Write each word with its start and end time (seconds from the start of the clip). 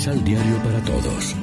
Misal 0.00 0.24
Diario 0.24 0.56
para 0.62 0.82
Todos. 0.82 1.36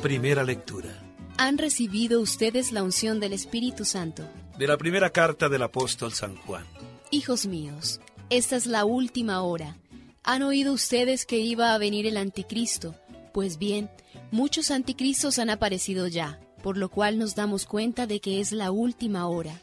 Primera 0.00 0.42
lectura. 0.42 0.88
Han 1.36 1.58
recibido 1.58 2.22
ustedes 2.22 2.72
la 2.72 2.82
unción 2.84 3.20
del 3.20 3.34
Espíritu 3.34 3.84
Santo. 3.84 4.26
De 4.56 4.66
la 4.66 4.78
primera 4.78 5.10
carta 5.10 5.50
del 5.50 5.62
apóstol 5.62 6.14
San 6.14 6.36
Juan. 6.36 6.64
Hijos 7.10 7.44
míos, 7.44 8.00
esta 8.30 8.56
es 8.56 8.64
la 8.64 8.86
última 8.86 9.42
hora. 9.42 9.76
Han 10.22 10.42
oído 10.42 10.72
ustedes 10.72 11.26
que 11.26 11.36
iba 11.36 11.74
a 11.74 11.78
venir 11.78 12.06
el 12.06 12.16
anticristo. 12.16 12.94
Pues 13.34 13.58
bien, 13.58 13.90
muchos 14.30 14.70
anticristos 14.70 15.38
han 15.38 15.50
aparecido 15.50 16.06
ya, 16.08 16.40
por 16.62 16.76
lo 16.76 16.88
cual 16.90 17.18
nos 17.18 17.34
damos 17.34 17.66
cuenta 17.66 18.06
de 18.06 18.20
que 18.20 18.40
es 18.40 18.52
la 18.52 18.70
última 18.70 19.26
hora. 19.26 19.60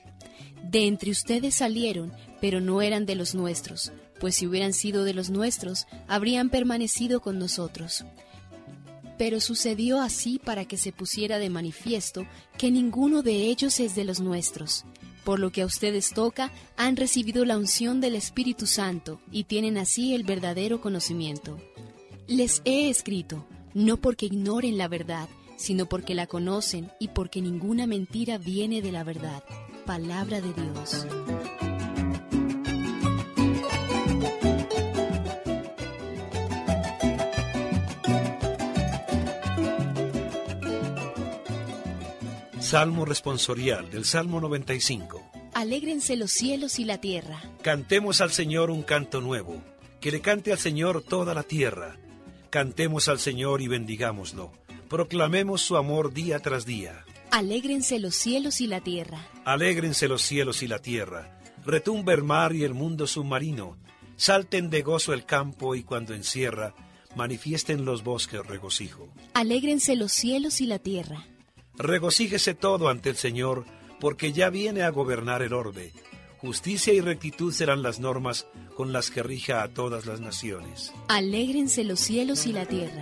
De 0.63 0.87
entre 0.87 1.11
ustedes 1.11 1.55
salieron, 1.55 2.11
pero 2.41 2.59
no 2.59 2.81
eran 2.81 3.05
de 3.05 3.15
los 3.15 3.35
nuestros, 3.35 3.91
pues 4.19 4.35
si 4.35 4.47
hubieran 4.47 4.73
sido 4.73 5.03
de 5.03 5.13
los 5.13 5.29
nuestros, 5.29 5.87
habrían 6.07 6.49
permanecido 6.49 7.21
con 7.21 7.39
nosotros. 7.39 8.05
Pero 9.17 9.39
sucedió 9.39 9.99
así 9.99 10.39
para 10.43 10.65
que 10.65 10.77
se 10.77 10.91
pusiera 10.91 11.39
de 11.39 11.49
manifiesto 11.49 12.27
que 12.57 12.69
ninguno 12.69 13.23
de 13.23 13.47
ellos 13.47 13.79
es 13.79 13.95
de 13.95 14.03
los 14.03 14.19
nuestros. 14.19 14.85
Por 15.23 15.39
lo 15.39 15.51
que 15.51 15.61
a 15.61 15.65
ustedes 15.65 16.11
toca, 16.11 16.51
han 16.77 16.95
recibido 16.95 17.43
la 17.43 17.57
unción 17.57 17.99
del 17.99 18.15
Espíritu 18.15 18.65
Santo 18.65 19.19
y 19.31 19.43
tienen 19.45 19.77
así 19.77 20.13
el 20.13 20.23
verdadero 20.23 20.79
conocimiento. 20.81 21.57
Les 22.27 22.61
he 22.65 22.89
escrito, 22.89 23.45
no 23.77 23.97
porque 23.97 24.25
ignoren 24.25 24.75
la 24.79 24.87
verdad, 24.87 25.29
sino 25.55 25.85
porque 25.85 26.15
la 26.15 26.25
conocen 26.25 26.91
y 26.99 27.09
porque 27.09 27.43
ninguna 27.43 27.85
mentira 27.85 28.39
viene 28.39 28.81
de 28.81 28.91
la 28.91 29.03
verdad. 29.03 29.43
Palabra 29.85 30.41
de 30.41 30.51
Dios. 30.51 31.05
Salmo 42.59 43.05
responsorial 43.05 43.91
del 43.91 44.05
Salmo 44.05 44.41
95. 44.41 45.21
Alégrense 45.53 46.15
los 46.15 46.31
cielos 46.31 46.79
y 46.79 46.83
la 46.83 46.97
tierra. 46.97 47.39
Cantemos 47.61 48.21
al 48.21 48.31
Señor 48.31 48.71
un 48.71 48.81
canto 48.81 49.21
nuevo. 49.21 49.61
Que 50.01 50.11
le 50.11 50.21
cante 50.21 50.51
al 50.51 50.57
Señor 50.57 51.03
toda 51.03 51.35
la 51.35 51.43
tierra. 51.43 51.95
Cantemos 52.49 53.07
al 53.07 53.19
Señor 53.19 53.61
y 53.61 53.67
bendigámoslo. 53.67 54.51
Proclamemos 54.89 55.61
su 55.61 55.75
amor 55.75 56.13
día 56.13 56.39
tras 56.39 56.65
día. 56.65 57.05
Alégrense 57.31 57.99
los 57.99 58.15
cielos 58.15 58.61
y 58.61 58.67
la 58.67 58.81
tierra. 58.81 59.19
Alégrense 59.43 60.07
los 60.07 60.21
cielos 60.21 60.63
y 60.63 60.67
la 60.67 60.79
tierra. 60.79 61.41
Retumbe 61.65 62.13
el 62.13 62.23
mar 62.23 62.55
y 62.55 62.63
el 62.63 62.73
mundo 62.73 63.05
submarino. 63.05 63.77
Salten 64.15 64.69
de 64.69 64.81
gozo 64.81 65.13
el 65.13 65.25
campo 65.25 65.75
y 65.75 65.83
cuando 65.83 66.13
encierra, 66.13 66.73
manifiesten 67.15 67.83
los 67.83 68.03
bosques 68.03 68.45
regocijo. 68.45 69.09
Alégrense 69.33 69.95
los 69.95 70.11
cielos 70.11 70.61
y 70.61 70.65
la 70.67 70.79
tierra. 70.79 71.25
Regocíjese 71.75 72.55
todo 72.55 72.89
ante 72.89 73.09
el 73.09 73.17
Señor, 73.17 73.65
porque 73.99 74.31
ya 74.31 74.49
viene 74.49 74.83
a 74.83 74.89
gobernar 74.89 75.41
el 75.41 75.53
orbe. 75.53 75.91
Justicia 76.39 76.93
y 76.93 77.01
rectitud 77.01 77.51
serán 77.51 77.81
las 77.81 77.99
normas 77.99 78.45
con 78.75 78.93
las 78.93 79.09
que 79.09 79.23
rija 79.23 79.63
a 79.63 79.69
todas 79.69 80.05
las 80.05 80.21
naciones. 80.21 80.93
Alégrense 81.07 81.83
los 81.83 81.99
cielos 81.99 82.45
y 82.45 82.53
la 82.53 82.65
tierra. 82.67 83.01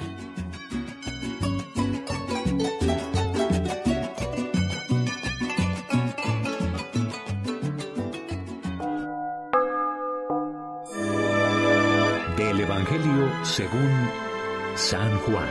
Del 12.38 12.62
Evangelio 12.62 13.34
según 13.44 14.09
San 14.75 15.18
Juan. 15.19 15.50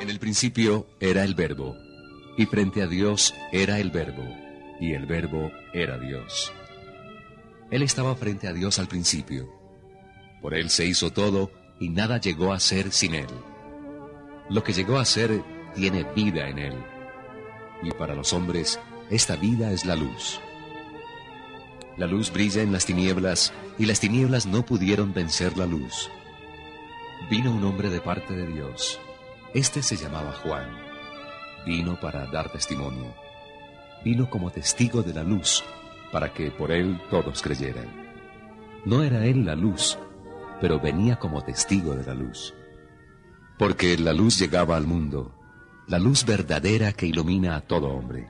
En 0.00 0.10
el 0.10 0.18
principio 0.18 0.88
era 0.98 1.22
el 1.22 1.36
verbo, 1.36 1.76
y 2.36 2.46
frente 2.46 2.82
a 2.82 2.88
Dios 2.88 3.32
era 3.52 3.78
el 3.78 3.90
verbo, 3.92 4.24
y 4.80 4.92
el 4.94 5.06
verbo 5.06 5.50
era 5.72 5.98
Dios. 5.98 6.52
Él 7.70 7.82
estaba 7.82 8.14
frente 8.16 8.48
a 8.48 8.52
Dios 8.52 8.78
al 8.78 8.88
principio. 8.88 9.48
Por 10.40 10.54
él 10.54 10.70
se 10.70 10.86
hizo 10.86 11.12
todo, 11.12 11.50
y 11.80 11.90
nada 11.90 12.18
llegó 12.18 12.52
a 12.52 12.60
ser 12.60 12.92
sin 12.92 13.14
él. 13.14 13.28
Lo 14.48 14.64
que 14.64 14.72
llegó 14.72 14.98
a 14.98 15.04
ser 15.04 15.42
tiene 15.74 16.04
vida 16.14 16.48
en 16.48 16.58
él. 16.58 16.74
Y 17.82 17.90
para 17.92 18.14
los 18.14 18.32
hombres, 18.32 18.80
esta 19.10 19.36
vida 19.36 19.70
es 19.70 19.84
la 19.84 19.96
luz. 19.96 20.40
La 21.96 22.06
luz 22.06 22.32
brilla 22.32 22.62
en 22.62 22.72
las 22.72 22.86
tinieblas, 22.86 23.52
y 23.78 23.86
las 23.86 24.00
tinieblas 24.00 24.46
no 24.46 24.64
pudieron 24.64 25.12
vencer 25.12 25.56
la 25.56 25.66
luz. 25.66 26.10
Vino 27.30 27.50
un 27.50 27.64
hombre 27.64 27.90
de 27.90 28.00
parte 28.00 28.34
de 28.34 28.46
Dios. 28.46 28.98
Este 29.52 29.82
se 29.82 29.96
llamaba 29.96 30.32
Juan. 30.32 30.68
Vino 31.66 31.98
para 32.00 32.26
dar 32.26 32.50
testimonio. 32.50 33.27
Vino 34.04 34.30
como 34.30 34.50
testigo 34.50 35.02
de 35.02 35.14
la 35.14 35.22
luz, 35.22 35.64
para 36.12 36.32
que 36.32 36.50
por 36.50 36.70
él 36.70 37.00
todos 37.10 37.42
creyeran. 37.42 37.86
No 38.84 39.02
era 39.02 39.24
él 39.26 39.44
la 39.44 39.54
luz, 39.54 39.98
pero 40.60 40.80
venía 40.80 41.16
como 41.16 41.42
testigo 41.42 41.94
de 41.94 42.04
la 42.04 42.14
luz. 42.14 42.54
Porque 43.58 43.98
la 43.98 44.12
luz 44.12 44.38
llegaba 44.38 44.76
al 44.76 44.86
mundo, 44.86 45.34
la 45.88 45.98
luz 45.98 46.24
verdadera 46.24 46.92
que 46.92 47.06
ilumina 47.06 47.56
a 47.56 47.60
todo 47.60 47.88
hombre. 47.88 48.28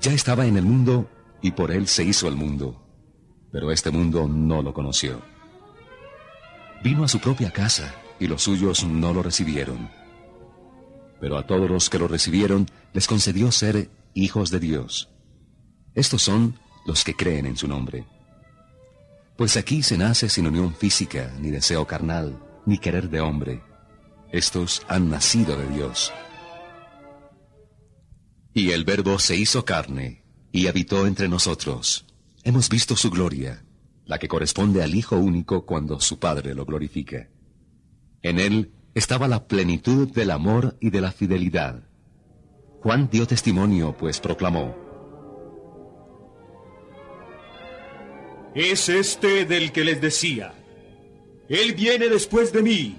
Ya 0.00 0.12
estaba 0.12 0.46
en 0.46 0.56
el 0.56 0.64
mundo 0.64 1.08
y 1.40 1.52
por 1.52 1.70
él 1.70 1.86
se 1.86 2.04
hizo 2.04 2.28
el 2.28 2.34
mundo, 2.34 2.82
pero 3.52 3.70
este 3.70 3.90
mundo 3.90 4.26
no 4.28 4.62
lo 4.62 4.72
conoció. 4.72 5.22
Vino 6.82 7.04
a 7.04 7.08
su 7.08 7.18
propia 7.20 7.50
casa 7.50 7.94
y 8.20 8.26
los 8.26 8.42
suyos 8.42 8.84
no 8.84 9.12
lo 9.12 9.22
recibieron. 9.22 9.90
Pero 11.20 11.36
a 11.36 11.46
todos 11.46 11.68
los 11.68 11.90
que 11.90 11.98
lo 11.98 12.08
recibieron 12.08 12.66
les 12.92 13.06
concedió 13.06 13.50
ser 13.50 13.90
hijos 14.24 14.50
de 14.50 14.60
Dios. 14.60 15.10
Estos 15.94 16.22
son 16.22 16.58
los 16.86 17.04
que 17.04 17.14
creen 17.14 17.46
en 17.46 17.56
su 17.56 17.68
nombre. 17.68 18.06
Pues 19.36 19.56
aquí 19.56 19.82
se 19.82 19.96
nace 19.96 20.28
sin 20.28 20.46
unión 20.46 20.74
física, 20.74 21.32
ni 21.40 21.50
deseo 21.50 21.86
carnal, 21.86 22.38
ni 22.66 22.78
querer 22.78 23.08
de 23.08 23.20
hombre. 23.20 23.62
Estos 24.32 24.82
han 24.88 25.10
nacido 25.10 25.56
de 25.56 25.68
Dios. 25.68 26.12
Y 28.52 28.72
el 28.72 28.84
Verbo 28.84 29.18
se 29.18 29.36
hizo 29.36 29.64
carne 29.64 30.24
y 30.50 30.66
habitó 30.66 31.06
entre 31.06 31.28
nosotros. 31.28 32.06
Hemos 32.42 32.68
visto 32.68 32.96
su 32.96 33.10
gloria, 33.10 33.64
la 34.04 34.18
que 34.18 34.28
corresponde 34.28 34.82
al 34.82 34.94
Hijo 34.94 35.16
único 35.16 35.64
cuando 35.64 36.00
su 36.00 36.18
Padre 36.18 36.54
lo 36.54 36.64
glorifica. 36.64 37.28
En 38.22 38.40
él 38.40 38.72
estaba 38.94 39.28
la 39.28 39.46
plenitud 39.46 40.12
del 40.12 40.30
amor 40.30 40.76
y 40.80 40.90
de 40.90 41.00
la 41.00 41.12
fidelidad. 41.12 41.87
Juan 42.82 43.08
dio 43.10 43.26
testimonio, 43.26 43.94
pues 43.96 44.20
proclamó, 44.20 44.74
Es 48.54 48.88
este 48.88 49.44
del 49.44 49.72
que 49.72 49.84
les 49.84 50.00
decía, 50.00 50.54
Él 51.48 51.74
viene 51.74 52.08
después 52.08 52.52
de 52.52 52.62
mí, 52.62 52.96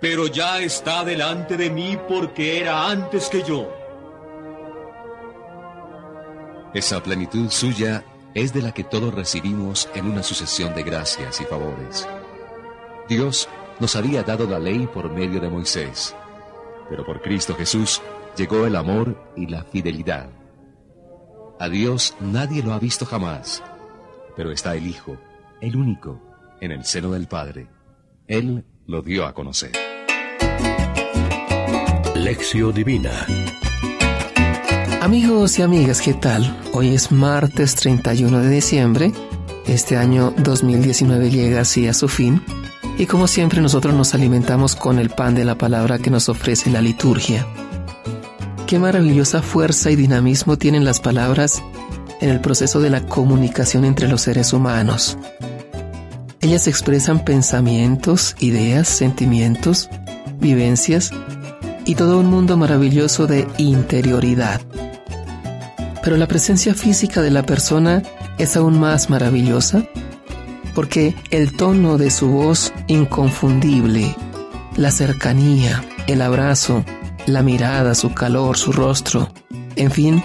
pero 0.00 0.26
ya 0.26 0.60
está 0.60 1.04
delante 1.04 1.56
de 1.56 1.70
mí 1.70 1.98
porque 2.08 2.60
era 2.60 2.90
antes 2.90 3.28
que 3.28 3.42
yo. 3.42 3.72
Esa 6.74 7.02
plenitud 7.02 7.50
suya 7.50 8.04
es 8.34 8.52
de 8.52 8.62
la 8.62 8.72
que 8.72 8.84
todos 8.84 9.14
recibimos 9.14 9.88
en 9.94 10.06
una 10.06 10.22
sucesión 10.22 10.74
de 10.74 10.82
gracias 10.82 11.40
y 11.40 11.44
favores. 11.44 12.08
Dios 13.08 13.48
nos 13.80 13.96
había 13.96 14.22
dado 14.22 14.46
la 14.46 14.58
ley 14.58 14.86
por 14.86 15.10
medio 15.10 15.40
de 15.40 15.48
Moisés, 15.48 16.14
pero 16.88 17.04
por 17.04 17.20
Cristo 17.22 17.54
Jesús 17.54 18.00
llegó 18.40 18.64
el 18.64 18.74
amor 18.74 19.22
y 19.36 19.48
la 19.48 19.64
fidelidad. 19.64 20.30
A 21.58 21.68
Dios 21.68 22.16
nadie 22.20 22.62
lo 22.62 22.72
ha 22.72 22.78
visto 22.78 23.04
jamás, 23.04 23.62
pero 24.34 24.50
está 24.50 24.74
el 24.74 24.86
Hijo, 24.86 25.18
el 25.60 25.76
único, 25.76 26.18
en 26.58 26.72
el 26.72 26.86
seno 26.86 27.10
del 27.10 27.28
Padre. 27.28 27.66
Él 28.26 28.64
lo 28.86 29.02
dio 29.02 29.26
a 29.26 29.34
conocer. 29.34 29.72
Lección 32.14 32.72
Divina. 32.72 33.10
Amigos 35.02 35.58
y 35.58 35.62
amigas, 35.62 36.00
¿qué 36.00 36.14
tal? 36.14 36.62
Hoy 36.72 36.94
es 36.94 37.12
martes 37.12 37.74
31 37.74 38.38
de 38.38 38.48
diciembre. 38.48 39.12
Este 39.66 39.98
año 39.98 40.32
2019 40.38 41.28
llega 41.28 41.60
así 41.60 41.86
a 41.88 41.92
su 41.92 42.08
fin. 42.08 42.42
Y 42.96 43.04
como 43.04 43.26
siempre 43.26 43.60
nosotros 43.60 43.92
nos 43.94 44.14
alimentamos 44.14 44.76
con 44.76 44.98
el 44.98 45.10
pan 45.10 45.34
de 45.34 45.44
la 45.44 45.56
palabra 45.56 45.98
que 45.98 46.08
nos 46.08 46.30
ofrece 46.30 46.70
la 46.70 46.80
liturgia. 46.80 47.46
Qué 48.70 48.78
maravillosa 48.78 49.42
fuerza 49.42 49.90
y 49.90 49.96
dinamismo 49.96 50.56
tienen 50.56 50.84
las 50.84 51.00
palabras 51.00 51.60
en 52.20 52.28
el 52.30 52.40
proceso 52.40 52.78
de 52.78 52.88
la 52.88 53.04
comunicación 53.04 53.84
entre 53.84 54.06
los 54.06 54.20
seres 54.20 54.52
humanos. 54.52 55.18
Ellas 56.40 56.68
expresan 56.68 57.24
pensamientos, 57.24 58.36
ideas, 58.38 58.86
sentimientos, 58.86 59.90
vivencias 60.38 61.10
y 61.84 61.96
todo 61.96 62.20
un 62.20 62.26
mundo 62.26 62.56
maravilloso 62.56 63.26
de 63.26 63.48
interioridad. 63.58 64.60
Pero 66.04 66.16
la 66.16 66.28
presencia 66.28 66.72
física 66.72 67.22
de 67.22 67.32
la 67.32 67.42
persona 67.42 68.04
es 68.38 68.56
aún 68.56 68.78
más 68.78 69.10
maravillosa 69.10 69.82
porque 70.76 71.16
el 71.32 71.56
tono 71.56 71.98
de 71.98 72.12
su 72.12 72.28
voz 72.28 72.72
inconfundible, 72.86 74.14
la 74.76 74.92
cercanía, 74.92 75.82
el 76.06 76.22
abrazo, 76.22 76.84
la 77.32 77.42
mirada, 77.42 77.94
su 77.94 78.12
calor, 78.12 78.56
su 78.56 78.72
rostro, 78.72 79.28
en 79.76 79.90
fin, 79.90 80.22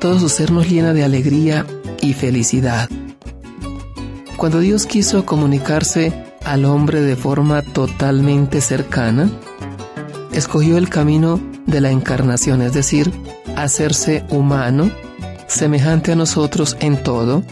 todo 0.00 0.18
su 0.18 0.28
ser 0.28 0.50
nos 0.50 0.68
llena 0.68 0.92
de 0.92 1.04
alegría 1.04 1.66
y 2.00 2.12
felicidad. 2.14 2.88
Cuando 4.36 4.60
Dios 4.60 4.86
quiso 4.86 5.24
comunicarse 5.24 6.12
al 6.44 6.64
hombre 6.64 7.00
de 7.00 7.16
forma 7.16 7.62
totalmente 7.62 8.60
cercana, 8.60 9.30
escogió 10.32 10.76
el 10.76 10.88
camino 10.88 11.40
de 11.66 11.80
la 11.80 11.90
encarnación, 11.90 12.62
es 12.62 12.72
decir, 12.72 13.10
hacerse 13.56 14.24
humano, 14.28 14.90
semejante 15.46 16.12
a 16.12 16.16
nosotros 16.16 16.76
en 16.80 17.02
todo, 17.02 17.42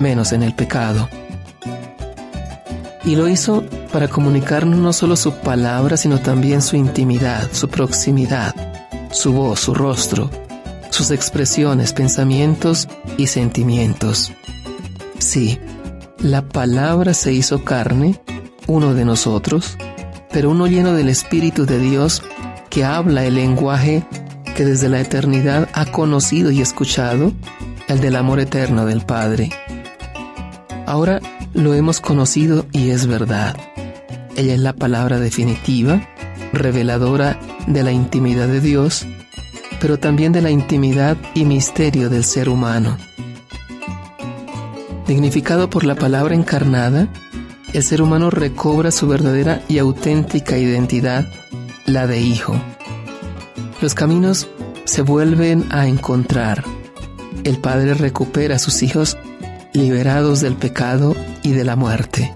menos 0.00 0.32
en 0.32 0.42
el 0.42 0.54
pecado. 0.54 1.08
Y 3.04 3.14
lo 3.14 3.28
hizo 3.28 3.64
para 3.96 4.08
comunicarnos 4.08 4.78
no 4.78 4.92
solo 4.92 5.16
su 5.16 5.32
palabra, 5.36 5.96
sino 5.96 6.18
también 6.20 6.60
su 6.60 6.76
intimidad, 6.76 7.48
su 7.52 7.70
proximidad, 7.70 8.54
su 9.10 9.32
voz, 9.32 9.60
su 9.60 9.72
rostro, 9.72 10.30
sus 10.90 11.10
expresiones, 11.10 11.94
pensamientos 11.94 12.88
y 13.16 13.28
sentimientos. 13.28 14.34
Sí, 15.18 15.58
la 16.18 16.46
palabra 16.46 17.14
se 17.14 17.32
hizo 17.32 17.64
carne, 17.64 18.20
uno 18.66 18.92
de 18.92 19.06
nosotros, 19.06 19.78
pero 20.30 20.50
uno 20.50 20.66
lleno 20.66 20.92
del 20.92 21.08
Espíritu 21.08 21.64
de 21.64 21.78
Dios 21.78 22.22
que 22.68 22.84
habla 22.84 23.24
el 23.24 23.36
lenguaje 23.36 24.04
que 24.54 24.66
desde 24.66 24.90
la 24.90 25.00
eternidad 25.00 25.70
ha 25.72 25.86
conocido 25.86 26.50
y 26.50 26.60
escuchado, 26.60 27.32
el 27.88 28.00
del 28.02 28.16
amor 28.16 28.40
eterno 28.40 28.84
del 28.84 29.00
Padre. 29.00 29.52
Ahora 30.84 31.22
lo 31.54 31.72
hemos 31.72 32.02
conocido 32.02 32.66
y 32.72 32.90
es 32.90 33.06
verdad. 33.06 33.56
Ella 34.36 34.54
es 34.54 34.60
la 34.60 34.74
palabra 34.74 35.18
definitiva, 35.18 36.06
reveladora 36.52 37.40
de 37.66 37.82
la 37.82 37.92
intimidad 37.92 38.48
de 38.48 38.60
Dios, 38.60 39.06
pero 39.80 39.98
también 39.98 40.32
de 40.32 40.42
la 40.42 40.50
intimidad 40.50 41.16
y 41.34 41.44
misterio 41.44 42.10
del 42.10 42.22
ser 42.22 42.48
humano. 42.48 42.98
Dignificado 45.06 45.70
por 45.70 45.84
la 45.84 45.94
palabra 45.94 46.34
encarnada, 46.34 47.08
el 47.72 47.82
ser 47.82 48.02
humano 48.02 48.30
recobra 48.30 48.90
su 48.90 49.08
verdadera 49.08 49.62
y 49.68 49.78
auténtica 49.78 50.58
identidad, 50.58 51.26
la 51.86 52.06
de 52.06 52.20
hijo. 52.20 52.60
Los 53.80 53.94
caminos 53.94 54.48
se 54.84 55.02
vuelven 55.02 55.66
a 55.70 55.86
encontrar. 55.86 56.64
El 57.44 57.58
Padre 57.58 57.94
recupera 57.94 58.56
a 58.56 58.58
sus 58.58 58.82
hijos 58.82 59.16
liberados 59.72 60.40
del 60.40 60.56
pecado 60.56 61.14
y 61.42 61.52
de 61.52 61.64
la 61.64 61.76
muerte. 61.76 62.34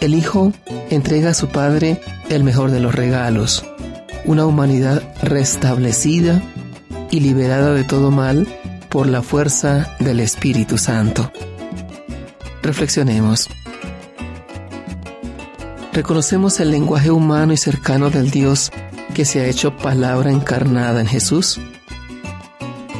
El 0.00 0.14
Hijo 0.14 0.52
entrega 0.94 1.30
a 1.30 1.34
su 1.34 1.48
Padre 1.48 2.00
el 2.28 2.44
mejor 2.44 2.70
de 2.70 2.80
los 2.80 2.94
regalos, 2.94 3.64
una 4.24 4.46
humanidad 4.46 5.02
restablecida 5.22 6.42
y 7.10 7.20
liberada 7.20 7.72
de 7.74 7.84
todo 7.84 8.10
mal 8.10 8.46
por 8.88 9.06
la 9.06 9.22
fuerza 9.22 9.96
del 10.00 10.20
Espíritu 10.20 10.78
Santo. 10.78 11.32
Reflexionemos. 12.62 13.48
¿Reconocemos 15.92 16.58
el 16.60 16.70
lenguaje 16.70 17.10
humano 17.10 17.52
y 17.52 17.56
cercano 17.56 18.10
del 18.10 18.30
Dios 18.30 18.72
que 19.14 19.24
se 19.24 19.40
ha 19.40 19.46
hecho 19.46 19.76
palabra 19.76 20.32
encarnada 20.32 21.00
en 21.00 21.06
Jesús? 21.06 21.60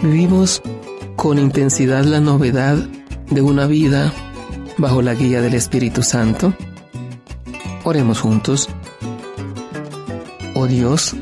¿Vivimos 0.02 0.62
con 1.16 1.38
intensidad 1.38 2.04
la 2.04 2.20
novedad 2.20 2.76
de 3.30 3.40
una 3.40 3.66
vida 3.66 4.12
bajo 4.78 5.02
la 5.02 5.14
guía 5.14 5.40
del 5.40 5.54
Espíritu 5.54 6.02
Santo? 6.02 6.54
Oremos 7.84 8.20
juntos. 8.20 8.68
Oh 10.54 10.66
Dios, 10.66 11.14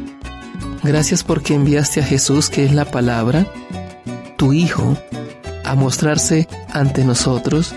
gracias 0.85 1.25
porque 1.25 1.55
enviaste 1.55 2.01
a 2.01 2.05
Jesús, 2.05 2.51
que 2.51 2.65
es 2.65 2.73
la 2.73 2.85
palabra, 2.85 3.47
tu 4.37 4.53
Hijo, 4.53 4.97
a 5.65 5.75
mostrarse 5.75 6.49
ante 6.73 7.05
nosotros, 7.05 7.75